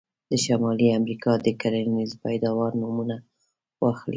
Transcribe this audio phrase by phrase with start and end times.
[0.29, 3.15] د شمالي امریکا د کرنیزو پیداوارو نومونه
[3.81, 4.09] واخلئ.